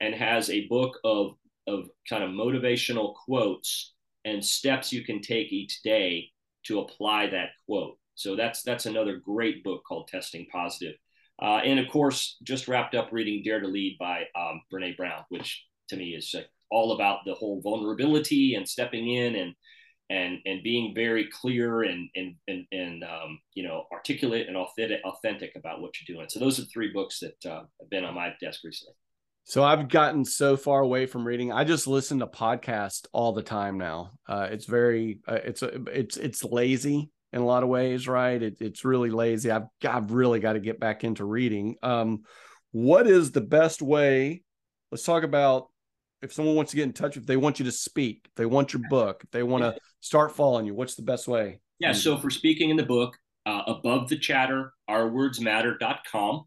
[0.00, 1.34] and has a book of,
[1.66, 6.30] of kind of motivational quotes and steps you can take each day
[6.64, 7.96] to apply that quote.
[8.14, 10.94] So that's that's another great book called Testing Positive.
[11.40, 15.24] Uh, and of course, just wrapped up reading Dare to Lead by um, Brene Brown,
[15.30, 19.54] which to me is uh, all about the whole vulnerability and stepping in and
[20.10, 25.00] and and being very clear and and and, and um, you know articulate and authentic
[25.04, 26.28] authentic about what you're doing.
[26.28, 28.94] So those are three books that uh, have been on my desk recently.
[29.44, 31.50] So I've gotten so far away from reading.
[31.50, 34.12] I just listen to podcasts all the time now.
[34.28, 38.42] Uh, it's very uh, it's it's it's lazy in a lot of ways, right?
[38.42, 39.50] It, it's really lazy.
[39.50, 41.76] I've I've really got to get back into reading.
[41.82, 42.24] Um,
[42.72, 44.42] what is the best way?
[44.90, 45.68] Let's talk about
[46.22, 48.46] if someone wants to get in touch, if they want you to speak, if they
[48.46, 51.60] want your book, if they want to start following you, what's the best way?
[51.78, 51.92] Yeah.
[51.92, 56.44] So for speaking in the book, uh, above the chatter, ourwordsmatter.com.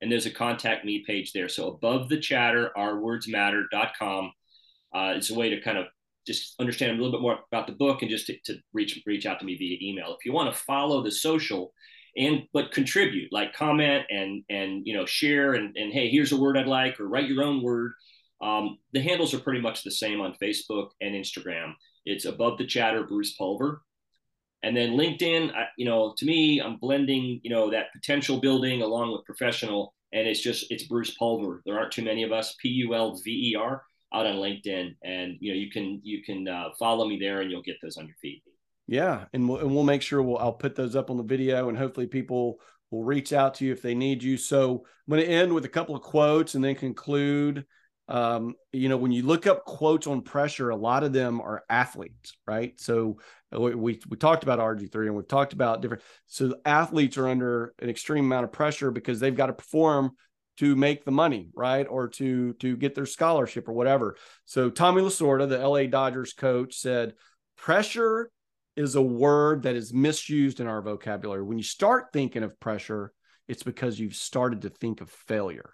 [0.00, 1.48] And there's a contact me page there.
[1.48, 4.32] So above the chatter, ourwordsmatter.com.
[4.94, 5.86] Uh, it's a way to kind of
[6.26, 9.26] just understand a little bit more about the book and just to, to reach reach
[9.26, 10.14] out to me via email.
[10.18, 11.72] If you want to follow the social
[12.16, 16.40] and but contribute, like comment and and you know share and and hey, here's a
[16.40, 17.92] word I'd like, or write your own word.
[18.40, 21.72] Um, the handles are pretty much the same on Facebook and Instagram.
[22.04, 23.82] It's above the chatter, Bruce Pulver.
[24.62, 28.82] And then LinkedIn, I, you know, to me, I'm blending, you know, that potential building
[28.82, 31.62] along with professional, and it's just it's Bruce Pulver.
[31.64, 32.54] There aren't too many of us.
[32.60, 33.82] P U L V E R.
[34.12, 37.50] out on LinkedIn, and you know you can you can uh, follow me there, and
[37.50, 38.42] you'll get those on your feed.
[38.86, 41.68] Yeah, and we'll and we'll make sure we'll I'll put those up on the video,
[41.68, 42.60] and hopefully people
[42.90, 44.36] will reach out to you if they need you.
[44.36, 47.64] So I'm going to end with a couple of quotes and then conclude.
[48.08, 51.64] Um, you know, when you look up quotes on pressure, a lot of them are
[51.68, 52.78] athletes, right?
[52.78, 53.18] So
[53.54, 56.02] uh, we we, we talked about RG three, and we've talked about different.
[56.26, 60.12] So athletes are under an extreme amount of pressure because they've got to perform
[60.58, 61.86] to make the money, right?
[61.88, 64.16] Or to to get their scholarship or whatever.
[64.44, 67.14] So Tommy Lasorda, the LA Dodgers coach, said
[67.56, 68.30] pressure
[68.76, 71.42] is a word that is misused in our vocabulary.
[71.42, 73.12] When you start thinking of pressure,
[73.48, 75.70] it's because you've started to think of failure.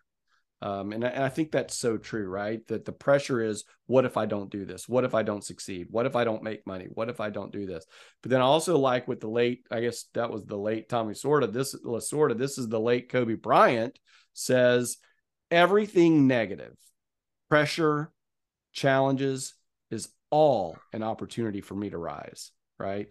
[0.62, 2.64] Um, and, I, and I think that's so true, right?
[2.68, 4.88] That the pressure is, what if I don't do this?
[4.88, 5.88] What if I don't succeed?
[5.90, 6.86] What if I don't make money?
[6.88, 7.84] What if I don't do this?
[8.22, 11.14] But then I also like with the late, I guess that was the late Tommy
[11.14, 11.48] Sorta.
[11.48, 13.98] This Lasorda, this is the late Kobe Bryant
[14.34, 14.98] says
[15.50, 16.76] everything negative,
[17.50, 18.12] pressure,
[18.72, 19.54] challenges
[19.90, 22.52] is all an opportunity for me to rise.
[22.78, 23.08] Right.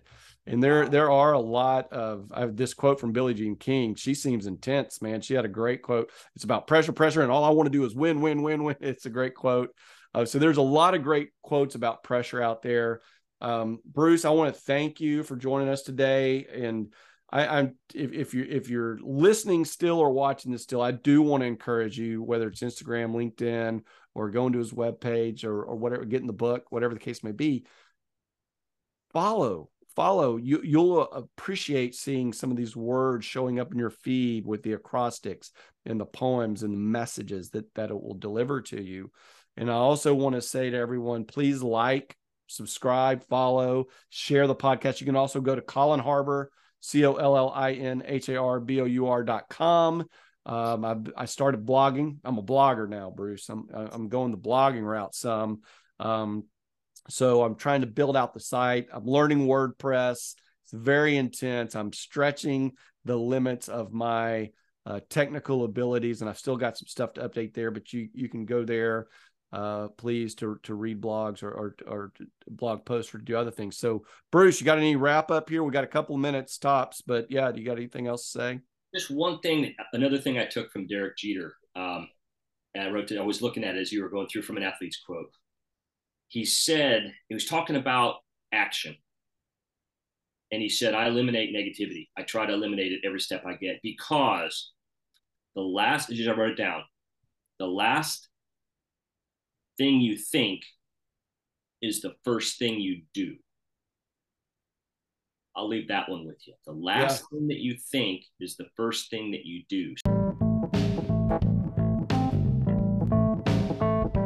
[0.47, 3.95] And there, there are a lot of I have this quote from Billie Jean King.
[3.95, 5.21] She seems intense, man.
[5.21, 6.11] She had a great quote.
[6.35, 8.75] It's about pressure, pressure, and all I want to do is win, win, win, win.
[8.81, 9.69] It's a great quote.
[10.13, 13.01] Uh, so there's a lot of great quotes about pressure out there.
[13.39, 16.45] Um, Bruce, I want to thank you for joining us today.
[16.51, 16.93] And
[17.31, 21.21] I, am if, if you if you're listening still or watching this still, I do
[21.21, 23.81] want to encourage you, whether it's Instagram, LinkedIn,
[24.13, 27.31] or going to his webpage or or whatever, getting the book, whatever the case may
[27.31, 27.65] be.
[29.13, 30.37] Follow, follow.
[30.37, 34.73] You you'll appreciate seeing some of these words showing up in your feed with the
[34.73, 35.51] acrostics
[35.85, 39.11] and the poems and the messages that that it will deliver to you.
[39.57, 42.15] And I also want to say to everyone, please like,
[42.47, 45.01] subscribe, follow, share the podcast.
[45.01, 48.37] You can also go to Collin Harbour C O L L I N H A
[48.37, 50.05] R B O U R dot com.
[50.45, 52.17] Um, I, I started blogging.
[52.23, 53.47] I'm a blogger now, Bruce.
[53.49, 55.61] I'm I'm going the blogging route some.
[55.99, 56.45] Um,
[57.09, 58.87] so I'm trying to build out the site.
[58.91, 60.35] I'm learning WordPress.
[60.63, 61.75] It's very intense.
[61.75, 62.73] I'm stretching
[63.05, 64.51] the limits of my
[64.85, 67.71] uh, technical abilities, and I've still got some stuff to update there.
[67.71, 69.07] But you you can go there
[69.53, 72.13] uh, please to to read blogs or, or or
[72.47, 73.77] blog posts or do other things.
[73.77, 75.63] So, Bruce, you got any wrap up here?
[75.63, 78.59] We got a couple minutes tops, but yeah, do you got anything else to say?
[78.95, 79.73] Just one thing.
[79.93, 82.07] Another thing I took from Derek Jeter, um,
[82.73, 83.19] and I wrote it.
[83.19, 85.31] I was looking at it as you were going through from an athlete's quote.
[86.32, 88.21] He said he was talking about
[88.53, 88.95] action,
[90.49, 92.07] and he said, "I eliminate negativity.
[92.17, 94.71] I try to eliminate it every step I get because
[95.55, 96.84] the last, as I wrote it down,
[97.59, 98.29] the last
[99.77, 100.61] thing you think
[101.82, 103.36] is the first thing you do.
[105.53, 106.53] I'll leave that one with you.
[106.65, 107.39] The last yeah.
[107.39, 109.95] thing that you think is the first thing that you do.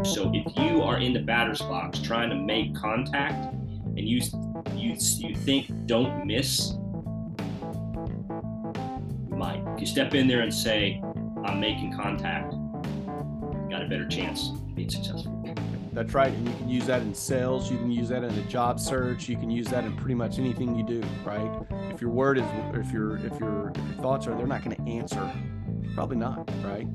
[0.05, 4.21] So if you are in the batter's box trying to make contact and you
[4.75, 6.73] you you think don't miss,
[9.29, 9.63] you might.
[9.73, 11.01] If you step in there and say,
[11.43, 15.41] I'm making contact, you got a better chance of being successful.
[15.91, 16.31] That's right.
[16.31, 17.71] And you can use that in sales.
[17.71, 19.29] You can use that in a job search.
[19.29, 21.49] You can use that in pretty much anything you do, right?
[21.89, 22.43] If your word is,
[22.73, 25.31] if your, if your, if your thoughts are, they're not going to answer.
[25.95, 26.85] Probably not, right?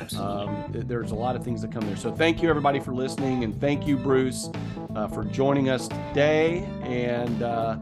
[0.00, 0.80] Absolutely.
[0.80, 1.96] Um, there's a lot of things that come there.
[1.96, 4.48] So thank you everybody for listening, and thank you Bruce
[4.94, 6.64] uh, for joining us today.
[6.82, 7.76] And uh,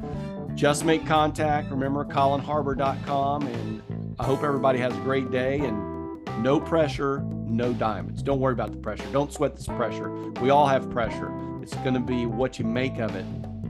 [0.57, 1.71] just make contact.
[1.71, 5.61] Remember collinharbour.com, and I hope everybody has a great day.
[5.61, 8.21] And no pressure, no diamonds.
[8.21, 9.07] Don't worry about the pressure.
[9.13, 10.11] Don't sweat this pressure.
[10.41, 11.33] We all have pressure.
[11.63, 13.25] It's going to be what you make of it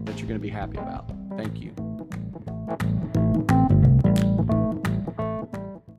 [0.07, 1.13] that you're going to be happy about.
[1.37, 1.75] Thank you.